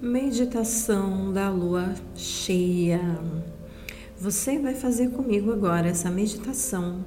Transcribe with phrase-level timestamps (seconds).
[0.00, 3.00] Meditação da lua cheia.
[4.20, 7.02] Você vai fazer comigo agora essa meditação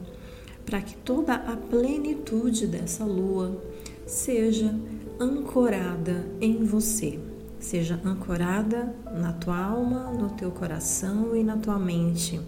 [0.65, 3.61] para que toda a plenitude dessa lua
[4.07, 4.73] seja
[5.19, 7.19] ancorada em você,
[7.59, 12.41] seja ancorada na tua alma, no teu coração e na tua mente.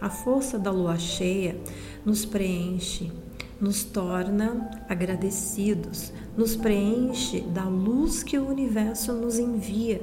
[0.00, 1.54] A força da lua cheia
[2.02, 3.12] nos preenche,
[3.60, 10.00] nos torna agradecidos, nos preenche da luz que o universo nos envia.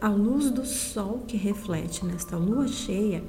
[0.00, 3.22] A luz do sol que reflete nesta lua cheia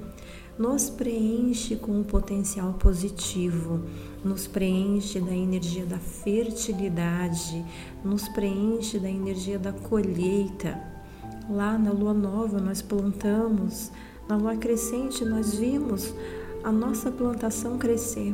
[0.58, 3.82] nos preenche com um potencial positivo,
[4.24, 7.66] nos preenche da energia da fertilidade,
[8.04, 10.80] nos preenche da energia da colheita.
[11.50, 13.92] Lá na lua nova nós plantamos,
[14.30, 16.14] na lua crescente nós vimos
[16.64, 18.34] a nossa plantação crescer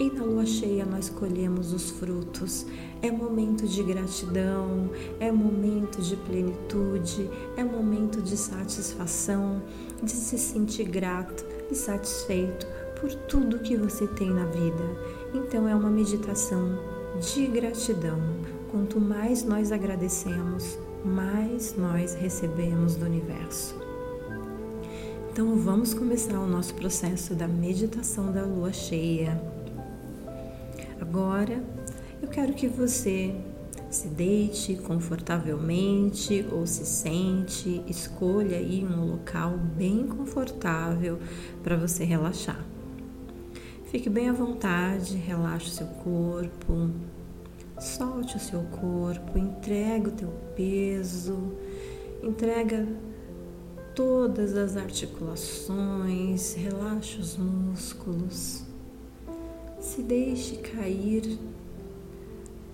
[0.00, 2.64] e na lua cheia nós colhemos os frutos.
[3.02, 4.90] É momento de gratidão,
[5.20, 9.62] é momento de plenitude, é momento de satisfação,
[10.02, 12.66] de se sentir grato e satisfeito
[12.98, 14.84] por tudo que você tem na vida.
[15.34, 16.78] Então é uma meditação
[17.20, 18.18] de gratidão.
[18.70, 23.74] Quanto mais nós agradecemos, mais nós recebemos do universo.
[25.30, 29.59] Então vamos começar o nosso processo da meditação da lua cheia.
[31.10, 31.60] Agora,
[32.22, 33.34] eu quero que você
[33.90, 41.18] se deite confortavelmente ou se sente, escolha aí um local bem confortável
[41.64, 42.64] para você relaxar.
[43.86, 46.90] Fique bem à vontade, relaxe o seu corpo,
[47.76, 51.54] solte o seu corpo, entrega o teu peso,
[52.22, 52.86] entrega
[53.96, 58.69] todas as articulações, relaxe os músculos.
[59.80, 61.38] Se deixe cair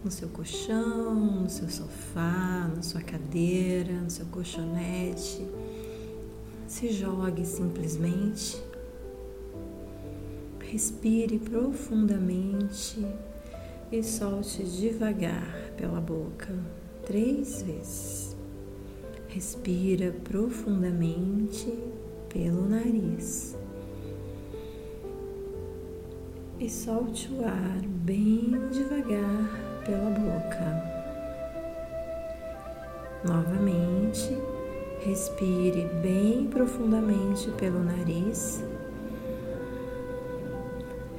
[0.04, 5.46] no seu colchão, no seu sofá, na sua cadeira, no seu colchonete.
[6.66, 8.60] Se jogue simplesmente.
[10.60, 13.06] Respire profundamente
[13.92, 16.52] e solte devagar pela boca
[17.06, 18.36] três vezes.
[19.28, 21.72] Respira profundamente
[22.28, 23.56] pelo nariz
[26.58, 30.96] e solte o ar bem devagar pela boca.
[33.24, 34.36] Novamente,
[35.04, 38.64] respire bem profundamente pelo nariz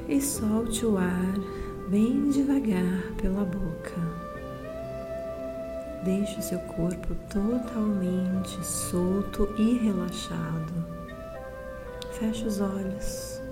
[0.08, 1.34] e solte o ar
[1.90, 4.28] bem devagar pela boca.
[6.04, 10.74] Deixe o seu corpo totalmente solto e relaxado.
[12.14, 13.47] Feche os olhos.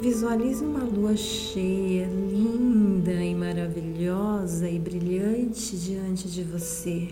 [0.00, 7.08] Visualize uma lua cheia, linda e maravilhosa e brilhante diante de você.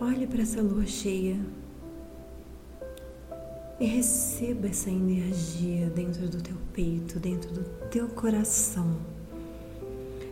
[0.00, 1.38] Olhe para essa lua cheia
[3.80, 8.96] e receba essa energia dentro do teu peito, dentro do teu coração.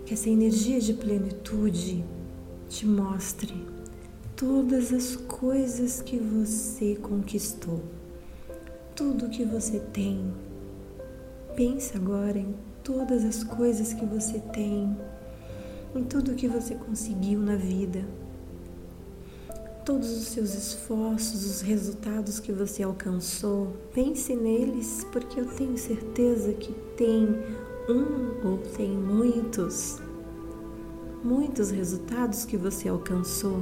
[0.05, 2.05] Que essa energia de plenitude
[2.69, 3.55] te mostre
[4.37, 7.81] todas as coisas que você conquistou,
[8.97, 10.33] tudo que você tem
[11.55, 14.97] Pense agora em todas as coisas que você tem,
[15.95, 18.03] em tudo que você conseguiu na vida,
[19.85, 23.77] todos os seus esforços, os resultados que você alcançou.
[23.93, 27.29] Pense neles, porque eu tenho certeza que tem
[27.87, 30.01] um ou tem muitos,
[31.23, 33.61] muitos resultados que você alcançou.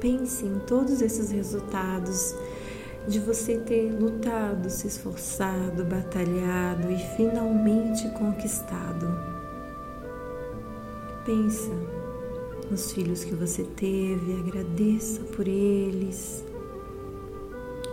[0.00, 2.34] Pense em todos esses resultados
[3.06, 9.06] de você ter lutado, se esforçado, batalhado e finalmente conquistado.
[11.24, 11.70] Pensa
[12.70, 16.44] nos filhos que você teve, agradeça por eles.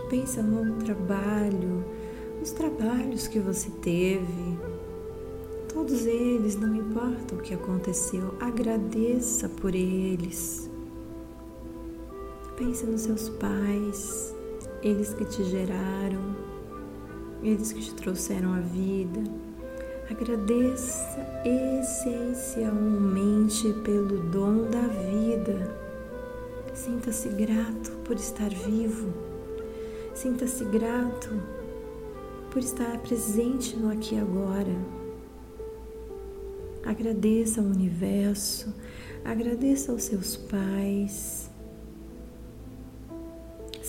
[0.08, 1.84] Pensa no trabalho,
[2.38, 4.58] nos trabalhos que você teve.
[5.72, 10.70] Todos eles, não importa o que aconteceu, agradeça por eles.
[12.56, 14.34] Pensa nos seus pais,
[14.82, 16.36] eles que te geraram,
[17.42, 19.22] eles que te trouxeram a vida.
[20.10, 25.80] Agradeça essencialmente pelo dom da vida.
[26.74, 29.14] Sinta-se grato por estar vivo.
[30.14, 31.30] Sinta-se grato
[32.50, 34.76] por estar presente no aqui e agora.
[36.84, 38.74] Agradeça ao universo,
[39.24, 41.48] agradeça aos seus pais,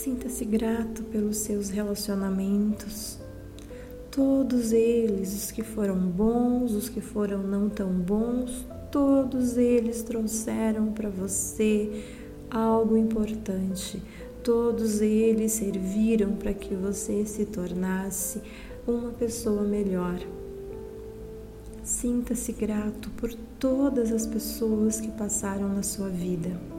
[0.03, 3.19] Sinta-se grato pelos seus relacionamentos,
[4.11, 10.91] todos eles, os que foram bons, os que foram não tão bons, todos eles trouxeram
[10.91, 12.03] para você
[12.51, 14.03] algo importante.
[14.43, 18.41] Todos eles serviram para que você se tornasse
[18.85, 20.19] uma pessoa melhor.
[21.81, 26.72] Sinta-se grato por todas as pessoas que passaram na sua vida.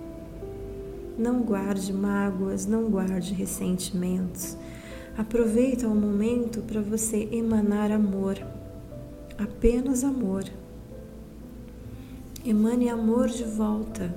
[1.16, 4.56] Não guarde mágoas, não guarde ressentimentos.
[5.16, 8.36] Aproveita o momento para você emanar amor,
[9.38, 10.44] apenas amor.
[12.44, 14.12] Emane amor de volta.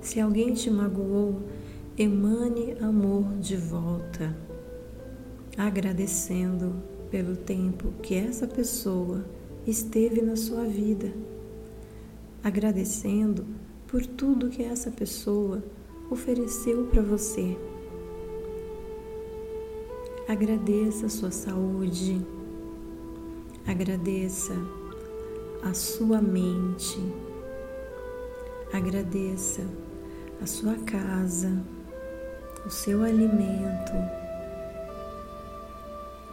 [0.00, 1.42] Se alguém te magoou,
[1.98, 4.34] emane amor de volta,
[5.56, 6.72] agradecendo
[7.10, 9.24] pelo tempo que essa pessoa
[9.66, 11.12] esteve na sua vida,
[12.42, 13.44] agradecendo
[13.86, 15.62] por tudo que essa pessoa
[16.10, 17.56] ofereceu para você.
[20.28, 22.24] Agradeça a sua saúde,
[23.66, 24.54] agradeça
[25.62, 26.98] a sua mente
[28.72, 29.60] Agradeça
[30.40, 31.62] a sua casa,
[32.64, 33.92] o seu alimento.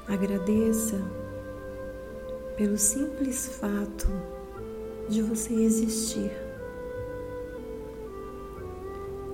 [0.07, 1.01] Agradeça
[2.55, 4.07] pelo simples fato
[5.09, 6.31] de você existir.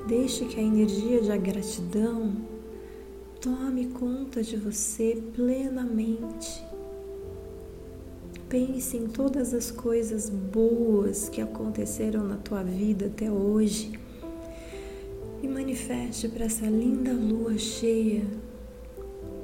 [0.08, 2.32] Deixe que a energia de gratidão
[3.42, 6.64] tome conta de você plenamente.
[8.48, 14.00] Pense em todas as coisas boas que aconteceram na tua vida até hoje
[15.42, 18.24] e manifeste para essa linda lua cheia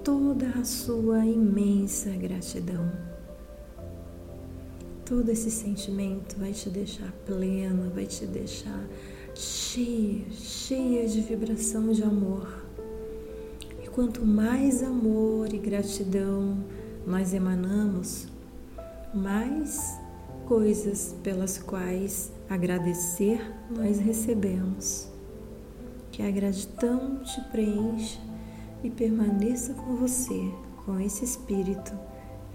[0.03, 2.91] toda a sua imensa gratidão.
[5.05, 8.87] Todo esse sentimento vai te deixar plena, vai te deixar
[9.35, 12.65] cheia, cheia de vibração de amor.
[13.83, 16.57] E quanto mais amor e gratidão
[17.05, 18.27] nós emanamos,
[19.13, 19.99] mais
[20.45, 25.07] coisas pelas quais agradecer nós recebemos.
[26.11, 28.19] Que a gratidão te preencha
[28.83, 30.51] e permaneça com você
[30.85, 31.97] com esse espírito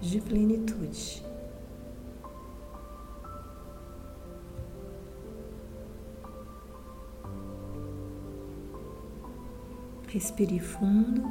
[0.01, 1.23] de plenitude.
[10.17, 11.23] Respire fundo.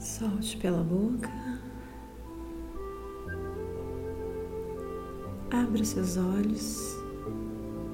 [0.00, 1.30] Solte pela boca.
[5.52, 6.96] Abra seus olhos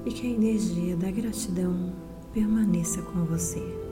[0.03, 1.93] e que a energia da gratidão
[2.33, 3.84] permaneça com você.